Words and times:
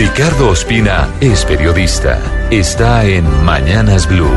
Ricardo 0.00 0.48
Ospina 0.48 1.14
es 1.20 1.44
periodista. 1.44 2.18
Está 2.50 3.04
en 3.04 3.22
Mañanas 3.44 4.08
Blue. 4.08 4.32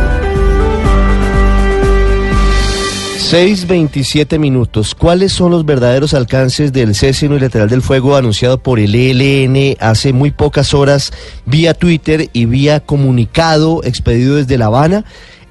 6.27 3.34 4.40
minutos. 4.40 4.94
¿Cuáles 4.94 5.32
son 5.32 5.52
los 5.52 5.66
verdaderos 5.66 6.14
alcances 6.14 6.74
del 6.74 6.94
cese 6.96 7.28
unilateral 7.28 7.70
del 7.70 7.82
fuego 7.82 8.18
anunciado 8.18 8.58
por 8.58 8.78
el 8.78 8.94
ELN 8.94 9.78
hace 9.80 10.12
muy 10.12 10.32
pocas 10.32 10.74
horas 10.74 11.14
vía 11.46 11.74
Twitter 11.74 12.30
y 12.34 12.46
vía 12.46 12.82
comunicado 12.82 13.86
expedido 13.86 14.36
desde 14.36 14.58
La 14.58 14.66
Habana? 14.66 15.06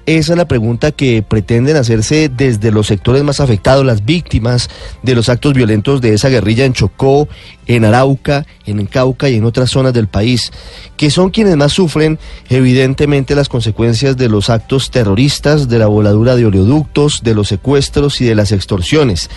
Esa 0.05 0.32
es 0.32 0.37
la 0.37 0.48
pregunta 0.48 0.91
que 0.91 1.23
pretenden 1.23 1.77
hacerse 1.77 2.29
desde 2.29 2.73
los 2.73 2.89
sectores 2.89 3.23
más 3.23 3.39
afectados, 3.39 3.87
las 3.87 4.05
víctimas 4.05 4.69
de 5.02 5.14
los 5.14 5.29
actos 5.29 5.55
violentos 5.55 6.01
de 6.01 6.14
esa 6.14 6.29
guerrilla 6.29 6.64
en 6.64 6.73
Chocó, 6.73 7.29
en 7.69 7.84
Arauca, 7.84 8.45
en 8.66 8.84
Cauca 8.87 9.29
y 9.29 9.37
en 9.37 9.45
otras 9.45 9.70
zonas 9.70 9.93
del 9.93 10.09
país, 10.09 10.52
que 10.97 11.09
son 11.11 11.30
quienes 11.30 11.56
más 11.56 11.73
sufren 11.73 12.19
evidentemente 12.48 13.37
las 13.37 13.48
consecuencias 13.48 14.16
de 14.16 14.28
los 14.28 14.51
actos 14.51 14.91
terroristas, 14.91 15.69
de 15.69 15.78
la 15.78 15.87
voladura 15.87 16.34
de 16.34 16.47
oleoductos, 16.47 17.20
de 17.23 17.34
los 17.34 17.47
secuestros 17.47 18.20
y 18.20 18.25
de 18.25 18.34
las 18.34 18.50
extorsiones. 18.50 19.30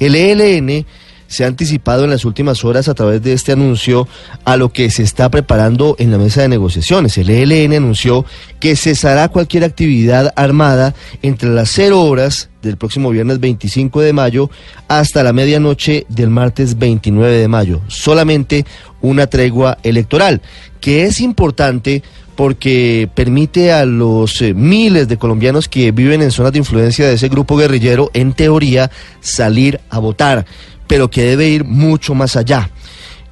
El 0.00 0.14
ELN 0.14 0.84
se 1.30 1.44
ha 1.44 1.46
anticipado 1.46 2.02
en 2.02 2.10
las 2.10 2.24
últimas 2.24 2.64
horas 2.64 2.88
a 2.88 2.94
través 2.94 3.22
de 3.22 3.32
este 3.32 3.52
anuncio 3.52 4.08
a 4.44 4.56
lo 4.56 4.72
que 4.72 4.90
se 4.90 5.04
está 5.04 5.30
preparando 5.30 5.94
en 6.00 6.10
la 6.10 6.18
mesa 6.18 6.42
de 6.42 6.48
negociaciones. 6.48 7.16
El 7.18 7.30
ELN 7.30 7.72
anunció 7.72 8.26
que 8.58 8.74
cesará 8.74 9.28
cualquier 9.28 9.62
actividad 9.62 10.32
armada 10.34 10.92
entre 11.22 11.48
las 11.50 11.70
cero 11.70 12.02
horas 12.02 12.50
del 12.62 12.76
próximo 12.76 13.10
viernes 13.10 13.38
25 13.38 14.00
de 14.00 14.12
mayo 14.12 14.50
hasta 14.88 15.22
la 15.22 15.32
medianoche 15.32 16.04
del 16.08 16.30
martes 16.30 16.76
29 16.76 17.38
de 17.38 17.48
mayo. 17.48 17.80
Solamente 17.86 18.66
una 19.00 19.28
tregua 19.28 19.78
electoral, 19.84 20.42
que 20.80 21.04
es 21.04 21.20
importante 21.20 22.02
porque 22.34 23.08
permite 23.14 23.70
a 23.70 23.84
los 23.84 24.42
eh, 24.42 24.52
miles 24.52 25.06
de 25.06 25.16
colombianos 25.16 25.68
que 25.68 25.92
viven 25.92 26.22
en 26.22 26.32
zonas 26.32 26.52
de 26.52 26.58
influencia 26.58 27.06
de 27.06 27.14
ese 27.14 27.28
grupo 27.28 27.56
guerrillero, 27.56 28.10
en 28.14 28.32
teoría, 28.32 28.90
salir 29.20 29.80
a 29.90 30.00
votar 30.00 30.44
pero 30.90 31.08
que 31.08 31.22
debe 31.22 31.48
ir 31.48 31.62
mucho 31.64 32.16
más 32.16 32.34
allá. 32.34 32.68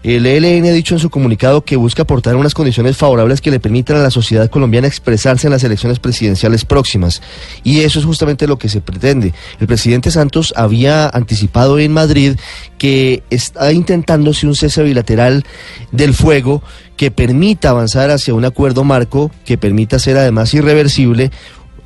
El 0.05 0.27
ELN 0.27 0.65
ha 0.67 0.71
dicho 0.71 0.95
en 0.95 1.01
su 1.01 1.11
comunicado 1.11 1.65
que 1.65 1.75
busca 1.75 2.03
aportar 2.03 2.37
unas 2.37 2.55
condiciones 2.55 2.97
favorables 2.97 3.41
que 3.41 3.51
le 3.51 3.59
permitan 3.59 3.97
a 3.97 4.03
la 4.03 4.13
sociedad 4.13 4.49
colombiana 4.49 4.87
expresarse 4.87 5.49
en 5.49 5.53
las 5.53 5.65
elecciones 5.65 5.99
presidenciales 5.99 6.65
próximas. 6.65 7.21
Y 7.65 7.81
eso 7.81 7.99
es 7.99 8.05
justamente 8.05 8.47
lo 8.47 8.61
que 8.61 8.69
se 8.69 8.81
pretende. 8.81 9.35
El 9.59 9.67
presidente 9.67 10.13
Santos 10.13 10.55
había 10.55 11.09
anticipado 11.09 11.81
en 11.81 11.93
Madrid 11.93 12.37
que 12.79 13.25
está 13.29 13.73
intentándose 13.73 14.47
un 14.47 14.55
cese 14.55 14.85
bilateral 14.85 15.45
del 15.91 16.15
fuego 16.15 16.63
que 16.97 17.11
permita 17.11 17.71
avanzar 17.71 18.11
hacia 18.13 18.35
un 18.35 18.45
acuerdo 18.45 18.85
marco, 18.85 19.33
que 19.45 19.59
permita 19.59 19.99
ser 19.99 20.17
además 20.17 20.55
irreversible 20.55 21.33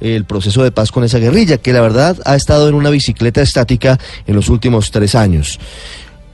el 0.02 0.24
proceso 0.24 0.62
de 0.64 0.72
paz 0.72 0.90
con 0.90 1.04
esa 1.04 1.18
guerrilla, 1.18 1.58
que 1.58 1.72
la 1.72 1.80
verdad 1.80 2.18
ha 2.24 2.34
estado 2.34 2.68
en 2.68 2.74
una 2.74 2.90
bicicleta 2.90 3.40
estática 3.40 3.98
en 4.26 4.34
los 4.34 4.48
últimos 4.48 4.90
tres 4.90 5.14
años. 5.14 5.58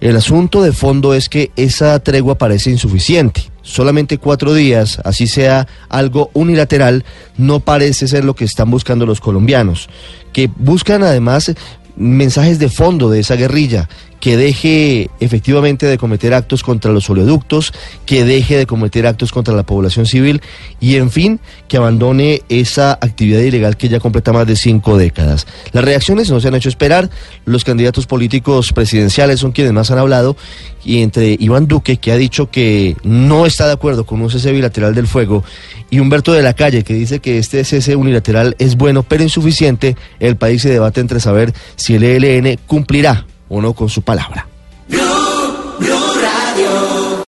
El 0.00 0.16
asunto 0.16 0.62
de 0.62 0.72
fondo 0.72 1.12
es 1.12 1.28
que 1.28 1.50
esa 1.56 1.98
tregua 1.98 2.38
parece 2.38 2.70
insuficiente. 2.70 3.42
Solamente 3.62 4.18
cuatro 4.18 4.54
días, 4.54 5.00
así 5.04 5.26
sea 5.26 5.66
algo 5.88 6.30
unilateral, 6.34 7.04
no 7.36 7.60
parece 7.60 8.08
ser 8.08 8.24
lo 8.24 8.34
que 8.34 8.44
están 8.44 8.70
buscando 8.70 9.04
los 9.06 9.20
colombianos, 9.20 9.88
que 10.32 10.48
buscan 10.56 11.02
además 11.02 11.52
mensajes 11.96 12.58
de 12.60 12.68
fondo 12.68 13.10
de 13.10 13.20
esa 13.20 13.34
guerrilla, 13.34 13.88
que 14.20 14.36
deje 14.36 15.10
efectivamente 15.20 15.86
de 15.86 15.98
cometer 15.98 16.34
actos 16.34 16.62
contra 16.62 16.92
los 16.92 17.08
oleoductos, 17.10 17.72
que 18.06 18.24
deje 18.24 18.56
de 18.56 18.66
cometer 18.66 19.06
actos 19.06 19.32
contra 19.32 19.54
la 19.54 19.62
población 19.62 20.06
civil 20.06 20.40
y, 20.80 20.96
en 20.96 21.10
fin, 21.10 21.40
que 21.68 21.76
abandone 21.76 22.42
esa 22.48 22.92
actividad 22.92 23.40
ilegal 23.40 23.76
que 23.76 23.88
ya 23.88 24.00
completa 24.00 24.32
más 24.32 24.46
de 24.46 24.56
cinco 24.56 24.98
décadas. 24.98 25.46
Las 25.72 25.84
reacciones 25.84 26.30
no 26.30 26.40
se 26.40 26.48
han 26.48 26.54
hecho 26.54 26.68
esperar. 26.68 27.10
Los 27.44 27.64
candidatos 27.64 28.06
políticos 28.06 28.72
presidenciales 28.72 29.40
son 29.40 29.52
quienes 29.52 29.72
más 29.72 29.90
han 29.90 29.98
hablado 29.98 30.36
y 30.84 31.02
entre 31.02 31.36
Iván 31.38 31.66
Duque, 31.66 31.98
que 31.98 32.12
ha 32.12 32.16
dicho 32.16 32.50
que 32.50 32.96
no 33.02 33.46
está 33.46 33.66
de 33.66 33.74
acuerdo 33.74 34.06
con 34.06 34.20
un 34.22 34.30
cese 34.30 34.52
bilateral 34.52 34.94
del 34.94 35.06
fuego, 35.06 35.44
y 35.90 35.98
Humberto 35.98 36.32
de 36.32 36.42
la 36.42 36.54
Calle, 36.54 36.82
que 36.82 36.94
dice 36.94 37.20
que 37.20 37.38
este 37.38 37.62
cese 37.64 37.96
unilateral 37.96 38.56
es 38.58 38.76
bueno 38.76 39.02
pero 39.02 39.22
insuficiente, 39.22 39.96
el 40.18 40.36
país 40.36 40.62
se 40.62 40.70
debate 40.70 41.00
entre 41.00 41.20
saber 41.20 41.52
si 41.76 41.94
el 41.94 42.04
ELN 42.04 42.58
cumplirá 42.66 43.26
o 43.48 43.60
no 43.60 43.72
con 43.72 43.88
su 43.88 44.02
palabra. 44.02 44.46